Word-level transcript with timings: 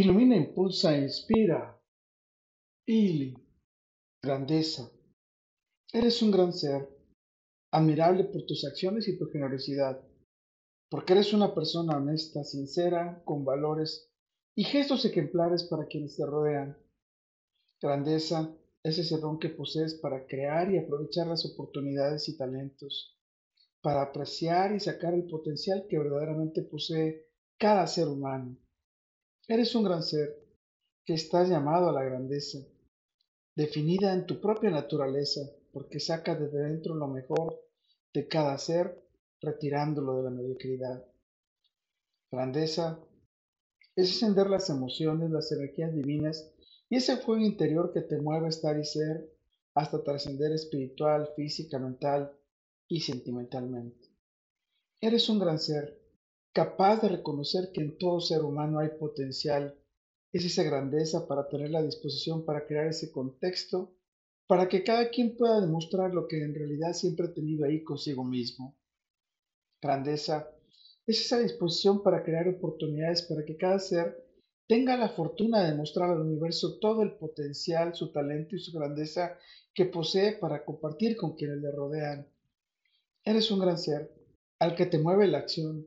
Ilumina, 0.00 0.36
impulsa 0.36 0.96
inspira. 0.96 1.60
Ili, 2.86 3.34
grandeza. 4.22 4.84
Eres 5.92 6.22
un 6.22 6.30
gran 6.30 6.52
ser, 6.52 6.88
admirable 7.72 8.22
por 8.22 8.46
tus 8.46 8.64
acciones 8.64 9.08
y 9.08 9.18
tu 9.18 9.26
generosidad, 9.26 10.00
porque 10.88 11.14
eres 11.14 11.32
una 11.32 11.52
persona 11.52 11.96
honesta, 11.96 12.44
sincera, 12.44 13.24
con 13.24 13.44
valores 13.44 14.08
y 14.54 14.62
gestos 14.62 15.04
ejemplares 15.04 15.64
para 15.64 15.86
quienes 15.86 16.14
te 16.16 16.24
rodean. 16.24 16.78
Grandeza 17.82 18.54
es 18.84 18.98
ese 18.98 19.18
don 19.18 19.40
que 19.40 19.48
posees 19.48 19.94
para 19.94 20.28
crear 20.28 20.72
y 20.72 20.78
aprovechar 20.78 21.26
las 21.26 21.44
oportunidades 21.44 22.28
y 22.28 22.36
talentos, 22.36 23.18
para 23.82 24.02
apreciar 24.02 24.76
y 24.76 24.78
sacar 24.78 25.14
el 25.14 25.26
potencial 25.26 25.86
que 25.88 25.98
verdaderamente 25.98 26.62
posee 26.62 27.26
cada 27.58 27.84
ser 27.88 28.06
humano. 28.06 28.56
Eres 29.50 29.74
un 29.74 29.82
gran 29.82 30.02
ser 30.02 30.44
que 31.06 31.14
estás 31.14 31.48
llamado 31.48 31.88
a 31.88 31.92
la 31.92 32.04
grandeza, 32.04 32.58
definida 33.56 34.12
en 34.12 34.26
tu 34.26 34.42
propia 34.42 34.70
naturaleza, 34.70 35.40
porque 35.72 36.00
saca 36.00 36.34
de 36.34 36.48
dentro 36.48 36.94
lo 36.94 37.08
mejor 37.08 37.58
de 38.12 38.28
cada 38.28 38.58
ser, 38.58 39.02
retirándolo 39.40 40.18
de 40.18 40.24
la 40.24 40.30
mediocridad. 40.30 41.02
Grandeza 42.30 43.00
es 43.96 44.10
ascender 44.10 44.50
las 44.50 44.68
emociones, 44.68 45.30
las 45.30 45.50
energías 45.50 45.94
divinas 45.94 46.52
y 46.90 46.96
ese 46.96 47.16
fuego 47.16 47.42
interior 47.42 47.90
que 47.94 48.02
te 48.02 48.20
mueve 48.20 48.46
a 48.46 48.50
estar 48.50 48.78
y 48.78 48.84
ser 48.84 49.32
hasta 49.74 50.04
trascender 50.04 50.52
espiritual, 50.52 51.30
física, 51.34 51.78
mental 51.78 52.36
y 52.86 53.00
sentimentalmente. 53.00 54.08
Eres 55.00 55.26
un 55.30 55.38
gran 55.38 55.58
ser 55.58 55.97
capaz 56.58 57.02
de 57.02 57.08
reconocer 57.08 57.70
que 57.72 57.80
en 57.80 57.96
todo 57.98 58.20
ser 58.20 58.42
humano 58.42 58.80
hay 58.80 58.88
potencial, 58.98 59.78
es 60.32 60.44
esa 60.44 60.64
grandeza 60.64 61.28
para 61.28 61.46
tener 61.48 61.70
la 61.70 61.84
disposición 61.84 62.44
para 62.44 62.66
crear 62.66 62.88
ese 62.88 63.12
contexto, 63.12 63.94
para 64.48 64.68
que 64.68 64.82
cada 64.82 65.08
quien 65.08 65.36
pueda 65.36 65.60
demostrar 65.60 66.12
lo 66.12 66.26
que 66.26 66.42
en 66.42 66.56
realidad 66.56 66.94
siempre 66.94 67.26
ha 67.26 67.32
tenido 67.32 67.64
ahí 67.64 67.84
consigo 67.84 68.24
mismo. 68.24 68.76
Grandeza 69.80 70.50
es 71.06 71.20
esa 71.20 71.38
disposición 71.38 72.02
para 72.02 72.24
crear 72.24 72.48
oportunidades 72.48 73.22
para 73.22 73.44
que 73.44 73.56
cada 73.56 73.78
ser 73.78 74.26
tenga 74.66 74.96
la 74.96 75.10
fortuna 75.10 75.62
de 75.62 75.76
mostrar 75.76 76.10
al 76.10 76.22
universo 76.22 76.80
todo 76.80 77.04
el 77.04 77.12
potencial, 77.18 77.94
su 77.94 78.10
talento 78.10 78.56
y 78.56 78.58
su 78.58 78.76
grandeza 78.76 79.38
que 79.72 79.84
posee 79.84 80.32
para 80.32 80.64
compartir 80.64 81.16
con 81.16 81.36
quienes 81.36 81.58
le 81.58 81.70
rodean. 81.70 82.26
Eres 83.24 83.48
un 83.52 83.60
gran 83.60 83.78
ser 83.78 84.12
al 84.58 84.74
que 84.74 84.86
te 84.86 84.98
mueve 84.98 85.28
la 85.28 85.38
acción, 85.38 85.86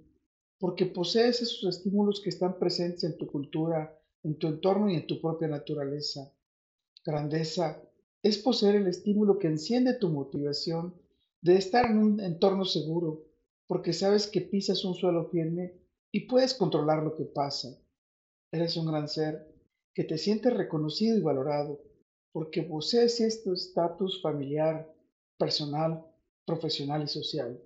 porque 0.62 0.86
posees 0.86 1.42
esos 1.42 1.64
estímulos 1.76 2.22
que 2.22 2.30
están 2.30 2.60
presentes 2.60 3.04
en 3.04 3.18
tu 3.18 3.26
cultura, 3.26 4.00
en 4.22 4.38
tu 4.38 4.46
entorno 4.46 4.92
y 4.92 4.96
en 4.96 5.08
tu 5.08 5.20
propia 5.20 5.48
naturaleza. 5.48 6.32
Grandeza 7.04 7.82
es 8.22 8.38
poseer 8.38 8.76
el 8.76 8.86
estímulo 8.86 9.40
que 9.40 9.48
enciende 9.48 9.96
tu 9.96 10.10
motivación 10.10 10.94
de 11.42 11.56
estar 11.56 11.88
en 11.88 11.98
un 11.98 12.20
entorno 12.20 12.64
seguro, 12.64 13.26
porque 13.66 13.92
sabes 13.92 14.28
que 14.28 14.42
pisas 14.42 14.86
un 14.86 14.94
suelo 14.94 15.32
firme 15.32 15.74
y 16.12 16.28
puedes 16.28 16.54
controlar 16.54 17.02
lo 17.02 17.16
que 17.16 17.26
pasa. 17.26 17.82
Eres 18.52 18.78
un 18.78 18.86
gran 18.86 19.08
ser 19.08 19.52
que 19.96 20.04
te 20.04 20.20
sientes 20.20 20.54
reconocido 20.54 21.18
y 21.18 21.22
valorado, 21.22 21.82
porque 22.32 22.62
posees 22.62 23.20
este 23.20 23.52
estatus 23.52 24.22
familiar, 24.22 24.94
personal, 25.40 26.06
profesional 26.46 27.02
y 27.02 27.08
social. 27.08 27.60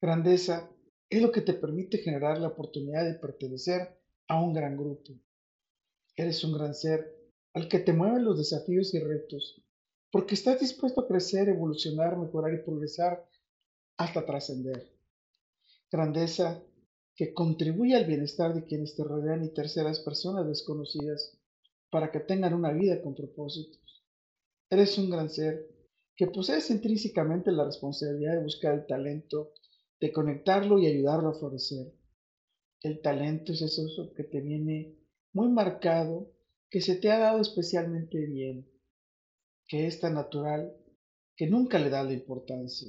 Grandeza 0.00 0.70
es 1.10 1.20
lo 1.20 1.32
que 1.32 1.40
te 1.40 1.54
permite 1.54 1.98
generar 1.98 2.38
la 2.38 2.48
oportunidad 2.48 3.04
de 3.04 3.14
pertenecer 3.14 3.98
a 4.28 4.40
un 4.40 4.54
gran 4.54 4.76
grupo. 4.76 5.12
Eres 6.16 6.44
un 6.44 6.52
gran 6.52 6.72
ser 6.72 7.18
al 7.52 7.68
que 7.68 7.80
te 7.80 7.92
mueven 7.92 8.24
los 8.24 8.38
desafíos 8.38 8.94
y 8.94 9.00
retos, 9.00 9.60
porque 10.12 10.34
estás 10.34 10.60
dispuesto 10.60 11.00
a 11.00 11.08
crecer, 11.08 11.48
evolucionar, 11.48 12.16
mejorar 12.16 12.54
y 12.54 12.62
progresar 12.62 13.28
hasta 13.96 14.24
trascender. 14.24 14.88
Grandeza 15.90 16.62
que 17.16 17.34
contribuye 17.34 17.96
al 17.96 18.06
bienestar 18.06 18.54
de 18.54 18.64
quienes 18.64 18.94
te 18.94 19.02
rodean 19.02 19.44
y 19.44 19.52
terceras 19.52 19.98
personas 20.00 20.46
desconocidas 20.46 21.36
para 21.90 22.12
que 22.12 22.20
tengan 22.20 22.54
una 22.54 22.70
vida 22.70 23.02
con 23.02 23.16
propósitos. 23.16 24.06
Eres 24.70 24.96
un 24.96 25.10
gran 25.10 25.28
ser 25.28 25.68
que 26.14 26.28
posees 26.28 26.70
intrínsecamente 26.70 27.50
la 27.50 27.64
responsabilidad 27.64 28.36
de 28.36 28.44
buscar 28.44 28.74
el 28.74 28.86
talento 28.86 29.52
de 30.00 30.12
conectarlo 30.12 30.78
y 30.78 30.86
ayudarlo 30.86 31.30
a 31.30 31.38
florecer. 31.38 31.92
El 32.82 33.00
talento 33.02 33.52
es 33.52 33.60
eso 33.60 34.12
que 34.14 34.24
te 34.24 34.40
viene 34.40 34.96
muy 35.32 35.48
marcado, 35.48 36.32
que 36.70 36.80
se 36.80 36.96
te 36.96 37.10
ha 37.10 37.18
dado 37.18 37.40
especialmente 37.40 38.18
bien, 38.26 38.66
que 39.66 39.86
es 39.86 40.00
tan 40.00 40.14
natural 40.14 40.74
que 41.36 41.46
nunca 41.46 41.78
le 41.78 41.90
da 41.90 42.02
la 42.02 42.12
importancia. 42.12 42.88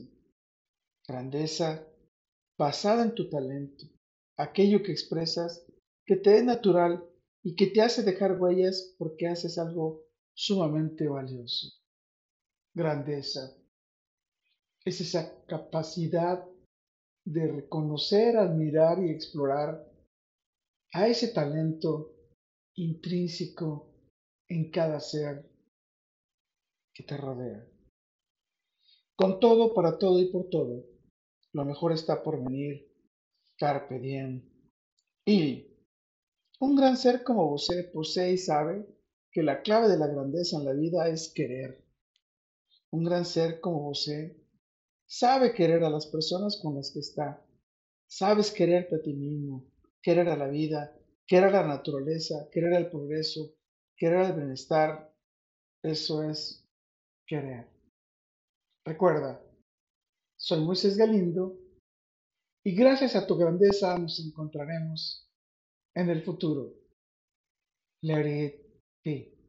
Grandeza 1.08 1.88
basada 2.58 3.04
en 3.04 3.16
tu 3.16 3.30
talento, 3.30 3.86
aquello 4.38 4.82
que 4.84 4.92
expresas 4.92 5.66
que 6.06 6.16
te 6.16 6.38
es 6.38 6.44
natural 6.44 7.04
y 7.44 7.56
que 7.56 7.68
te 7.68 7.82
hace 7.82 8.04
dejar 8.04 8.40
huellas 8.40 8.96
porque 8.98 9.28
haces 9.28 9.58
algo 9.58 10.06
sumamente 10.34 11.08
valioso. 11.08 11.68
Grandeza 12.74 13.56
es 14.86 15.02
esa 15.02 15.44
capacidad 15.46 16.46
de 17.26 17.48
reconocer, 17.48 18.38
admirar 18.38 19.04
y 19.04 19.12
explorar 19.12 19.88
a 20.94 21.08
ese 21.08 21.30
talento 21.30 22.16
intrínseco 22.76 23.94
en 24.48 24.72
cada 24.72 25.00
ser 25.00 25.50
que 26.94 27.04
te 27.04 27.18
rodea. 27.18 27.68
Con 29.16 29.40
todo, 29.40 29.74
para 29.74 29.98
todo 29.98 30.20
y 30.20 30.32
por 30.32 30.50
todo, 30.50 30.86
lo 31.54 31.66
mejor 31.66 31.92
está 31.92 32.24
por 32.24 32.44
venir. 32.44 32.90
Carpe 33.58 34.00
diem. 34.00 34.42
Y 35.26 35.68
un 36.60 36.76
gran 36.76 36.98
ser 36.98 37.24
como 37.24 37.54
usted 37.54 37.92
posee 37.92 38.34
y 38.34 38.38
sabe 38.38 38.88
que 39.32 39.44
la 39.44 39.62
clave 39.62 39.88
de 39.88 39.98
la 39.98 40.08
grandeza 40.08 40.58
en 40.58 40.66
la 40.66 40.74
vida 40.74 41.08
es 41.08 41.32
querer. 41.34 41.86
Un 42.90 43.04
gran 43.04 43.26
ser 43.26 43.62
como 43.62 43.90
usted 43.90 44.41
sabe 45.12 45.54
querer 45.54 45.84
a 45.84 45.90
las 45.90 46.08
personas 46.08 46.58
con 46.62 46.76
las 46.76 46.90
que 46.92 47.00
está. 47.00 47.46
Sabes 48.08 48.50
quererte 48.50 48.96
a 48.96 49.02
ti 49.02 49.14
mismo, 49.14 49.66
querer 50.02 50.30
a 50.30 50.38
la 50.38 50.48
vida, 50.48 50.98
querer 51.28 51.54
a 51.54 51.64
la 51.64 51.68
naturaleza, 51.68 52.50
querer 52.50 52.74
al 52.74 52.90
progreso, 52.90 53.54
querer 53.98 54.20
al 54.20 54.34
bienestar. 54.34 55.14
Eso 55.84 56.24
es 56.24 56.66
querer. 57.28 57.68
Recuerda, 58.86 59.44
soy 60.40 60.62
Moisés 60.62 60.96
Galindo 60.96 61.58
y 62.64 62.74
gracias 62.74 63.16
a 63.16 63.28
tu 63.28 63.36
grandeza 63.36 63.98
nos 63.98 64.20
encontraremos 64.26 65.30
en 65.94 66.10
el 66.10 66.24
futuro. 66.24 66.74
Let 68.02 68.46
it 68.46 68.56
be. 69.04 69.41